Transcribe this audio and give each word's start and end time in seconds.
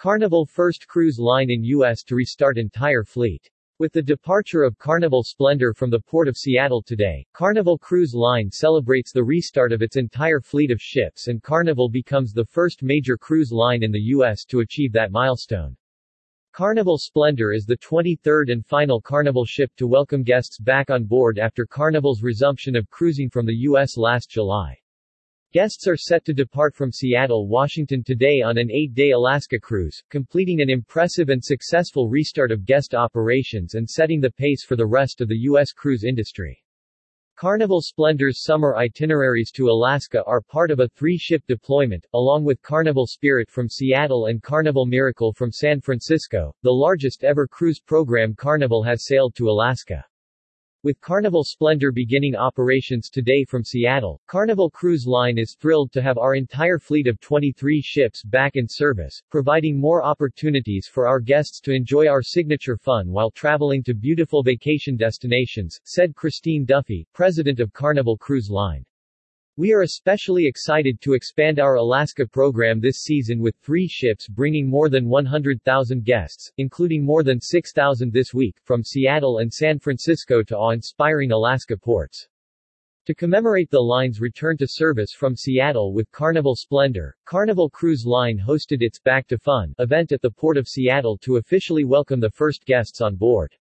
Carnival 0.00 0.46
first 0.46 0.88
cruise 0.88 1.18
line 1.18 1.50
in 1.50 1.62
U.S. 1.62 2.02
to 2.04 2.14
restart 2.14 2.56
entire 2.56 3.04
fleet. 3.04 3.46
With 3.78 3.92
the 3.92 4.00
departure 4.00 4.62
of 4.62 4.78
Carnival 4.78 5.22
Splendor 5.22 5.74
from 5.74 5.90
the 5.90 6.00
port 6.00 6.26
of 6.26 6.38
Seattle 6.38 6.82
today, 6.82 7.26
Carnival 7.34 7.76
Cruise 7.76 8.14
Line 8.14 8.50
celebrates 8.50 9.12
the 9.12 9.22
restart 9.22 9.72
of 9.72 9.82
its 9.82 9.96
entire 9.96 10.40
fleet 10.40 10.70
of 10.70 10.80
ships 10.80 11.28
and 11.28 11.42
Carnival 11.42 11.90
becomes 11.90 12.32
the 12.32 12.46
first 12.46 12.82
major 12.82 13.18
cruise 13.18 13.52
line 13.52 13.82
in 13.82 13.92
the 13.92 14.00
U.S. 14.16 14.46
to 14.46 14.60
achieve 14.60 14.90
that 14.94 15.12
milestone. 15.12 15.76
Carnival 16.52 16.96
Splendor 16.96 17.52
is 17.52 17.66
the 17.66 17.76
23rd 17.76 18.50
and 18.50 18.64
final 18.64 19.02
Carnival 19.02 19.44
ship 19.44 19.70
to 19.76 19.86
welcome 19.86 20.22
guests 20.22 20.58
back 20.58 20.88
on 20.88 21.04
board 21.04 21.38
after 21.38 21.66
Carnival's 21.66 22.22
resumption 22.22 22.74
of 22.74 22.88
cruising 22.88 23.28
from 23.28 23.44
the 23.44 23.56
U.S. 23.68 23.98
last 23.98 24.30
July. 24.30 24.78
Guests 25.52 25.88
are 25.88 25.96
set 25.96 26.24
to 26.26 26.32
depart 26.32 26.76
from 26.76 26.92
Seattle, 26.92 27.48
Washington 27.48 28.04
today 28.04 28.40
on 28.40 28.56
an 28.56 28.70
eight-day 28.70 29.10
Alaska 29.10 29.58
cruise, 29.58 30.00
completing 30.08 30.60
an 30.60 30.70
impressive 30.70 31.28
and 31.28 31.42
successful 31.42 32.08
restart 32.08 32.52
of 32.52 32.64
guest 32.64 32.94
operations 32.94 33.74
and 33.74 33.90
setting 33.90 34.20
the 34.20 34.30
pace 34.30 34.64
for 34.64 34.76
the 34.76 34.86
rest 34.86 35.20
of 35.20 35.26
the 35.26 35.38
U.S. 35.38 35.72
cruise 35.72 36.04
industry. 36.04 36.62
Carnival 37.34 37.80
Splendor's 37.80 38.44
summer 38.44 38.76
itineraries 38.76 39.50
to 39.50 39.70
Alaska 39.70 40.22
are 40.24 40.40
part 40.40 40.70
of 40.70 40.78
a 40.78 40.88
three-ship 40.90 41.42
deployment, 41.48 42.06
along 42.14 42.44
with 42.44 42.62
Carnival 42.62 43.08
Spirit 43.08 43.50
from 43.50 43.68
Seattle 43.68 44.26
and 44.26 44.44
Carnival 44.44 44.86
Miracle 44.86 45.32
from 45.32 45.50
San 45.50 45.80
Francisco, 45.80 46.54
the 46.62 46.70
largest 46.70 47.24
ever 47.24 47.48
cruise 47.48 47.80
program 47.80 48.36
Carnival 48.36 48.84
has 48.84 49.04
sailed 49.04 49.34
to 49.34 49.50
Alaska. 49.50 50.04
With 50.82 50.98
Carnival 51.02 51.44
Splendor 51.44 51.92
beginning 51.92 52.34
operations 52.34 53.10
today 53.10 53.44
from 53.44 53.62
Seattle, 53.62 54.18
Carnival 54.26 54.70
Cruise 54.70 55.06
Line 55.06 55.36
is 55.36 55.54
thrilled 55.60 55.92
to 55.92 56.00
have 56.00 56.16
our 56.16 56.34
entire 56.34 56.78
fleet 56.78 57.06
of 57.06 57.20
23 57.20 57.82
ships 57.82 58.24
back 58.24 58.56
in 58.56 58.66
service, 58.66 59.20
providing 59.30 59.78
more 59.78 60.02
opportunities 60.02 60.88
for 60.90 61.06
our 61.06 61.20
guests 61.20 61.60
to 61.60 61.74
enjoy 61.74 62.08
our 62.08 62.22
signature 62.22 62.78
fun 62.78 63.10
while 63.10 63.30
traveling 63.30 63.82
to 63.82 63.92
beautiful 63.92 64.42
vacation 64.42 64.96
destinations, 64.96 65.78
said 65.84 66.14
Christine 66.14 66.64
Duffy, 66.64 67.06
president 67.12 67.60
of 67.60 67.74
Carnival 67.74 68.16
Cruise 68.16 68.48
Line. 68.48 68.82
We 69.60 69.74
are 69.74 69.82
especially 69.82 70.46
excited 70.46 71.02
to 71.02 71.12
expand 71.12 71.60
our 71.60 71.74
Alaska 71.74 72.26
program 72.26 72.80
this 72.80 73.02
season 73.02 73.40
with 73.40 73.54
three 73.56 73.86
ships 73.86 74.26
bringing 74.26 74.66
more 74.66 74.88
than 74.88 75.06
100,000 75.06 76.02
guests, 76.02 76.50
including 76.56 77.04
more 77.04 77.22
than 77.22 77.42
6,000 77.42 78.10
this 78.10 78.32
week, 78.32 78.56
from 78.64 78.82
Seattle 78.82 79.40
and 79.40 79.52
San 79.52 79.78
Francisco 79.78 80.42
to 80.44 80.56
awe-inspiring 80.56 81.32
Alaska 81.32 81.76
ports. 81.76 82.26
To 83.04 83.14
commemorate 83.14 83.70
the 83.70 83.80
line's 83.80 84.18
return 84.18 84.56
to 84.56 84.66
service 84.66 85.12
from 85.12 85.36
Seattle 85.36 85.92
with 85.92 86.10
Carnival 86.10 86.56
Splendor, 86.56 87.14
Carnival 87.26 87.68
Cruise 87.68 88.06
Line 88.06 88.38
hosted 88.38 88.80
its 88.80 88.98
Back 88.98 89.26
to 89.26 89.36
Fun 89.36 89.74
event 89.78 90.10
at 90.10 90.22
the 90.22 90.30
Port 90.30 90.56
of 90.56 90.68
Seattle 90.68 91.18
to 91.18 91.36
officially 91.36 91.84
welcome 91.84 92.18
the 92.18 92.30
first 92.30 92.64
guests 92.64 93.02
on 93.02 93.14
board. 93.14 93.54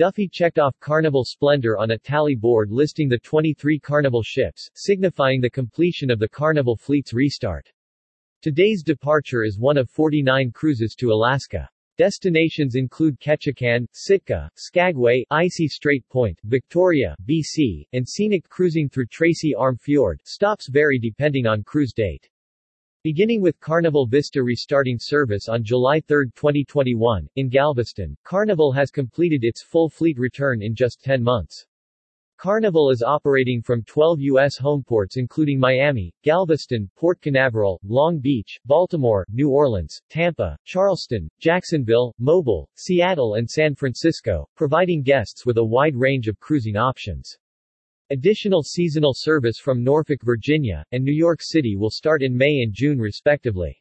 Duffy 0.00 0.28
checked 0.28 0.58
off 0.58 0.80
Carnival 0.80 1.26
Splendor 1.26 1.76
on 1.76 1.90
a 1.90 1.98
tally 1.98 2.34
board 2.34 2.70
listing 2.70 3.06
the 3.06 3.18
23 3.18 3.78
Carnival 3.78 4.22
ships, 4.22 4.70
signifying 4.74 5.42
the 5.42 5.50
completion 5.50 6.10
of 6.10 6.18
the 6.18 6.26
Carnival 6.26 6.74
fleet's 6.74 7.12
restart. 7.12 7.70
Today's 8.40 8.82
departure 8.82 9.44
is 9.44 9.58
one 9.58 9.76
of 9.76 9.90
49 9.90 10.52
cruises 10.52 10.94
to 10.94 11.12
Alaska. 11.12 11.68
Destinations 11.98 12.76
include 12.76 13.20
Ketchikan, 13.20 13.86
Sitka, 13.92 14.50
Skagway, 14.56 15.22
Icy 15.30 15.68
Strait 15.68 16.08
Point, 16.08 16.40
Victoria, 16.44 17.14
BC, 17.28 17.86
and 17.92 18.08
scenic 18.08 18.48
cruising 18.48 18.88
through 18.88 19.08
Tracy 19.08 19.54
Arm 19.54 19.76
Fjord. 19.76 20.22
Stops 20.24 20.70
vary 20.70 20.98
depending 20.98 21.46
on 21.46 21.62
cruise 21.62 21.92
date. 21.92 22.26
Beginning 23.02 23.40
with 23.40 23.58
Carnival 23.60 24.06
Vista 24.06 24.42
restarting 24.42 24.98
service 25.00 25.48
on 25.48 25.64
July 25.64 26.00
3, 26.00 26.26
2021, 26.36 27.26
in 27.36 27.48
Galveston, 27.48 28.14
Carnival 28.24 28.72
has 28.72 28.90
completed 28.90 29.42
its 29.42 29.62
full 29.62 29.88
fleet 29.88 30.18
return 30.18 30.60
in 30.60 30.74
just 30.74 31.00
10 31.02 31.22
months. 31.22 31.64
Carnival 32.36 32.90
is 32.90 33.02
operating 33.02 33.62
from 33.62 33.82
12 33.84 34.20
U.S. 34.20 34.58
homeports 34.60 35.16
including 35.16 35.58
Miami, 35.58 36.12
Galveston, 36.24 36.90
Port 36.94 37.22
Canaveral, 37.22 37.80
Long 37.84 38.18
Beach, 38.18 38.60
Baltimore, 38.66 39.24
New 39.30 39.48
Orleans, 39.48 39.98
Tampa, 40.10 40.58
Charleston, 40.66 41.26
Jacksonville, 41.40 42.12
Mobile, 42.18 42.68
Seattle 42.74 43.36
and 43.36 43.48
San 43.48 43.74
Francisco, 43.74 44.46
providing 44.56 45.02
guests 45.02 45.46
with 45.46 45.56
a 45.56 45.64
wide 45.64 45.96
range 45.96 46.28
of 46.28 46.38
cruising 46.38 46.76
options. 46.76 47.38
Additional 48.12 48.64
seasonal 48.64 49.12
service 49.14 49.58
from 49.58 49.84
Norfolk, 49.84 50.20
Virginia, 50.24 50.84
and 50.90 51.04
New 51.04 51.14
York 51.14 51.38
City 51.40 51.76
will 51.76 51.90
start 51.90 52.22
in 52.22 52.36
May 52.36 52.62
and 52.62 52.74
June 52.74 52.98
respectively. 52.98 53.80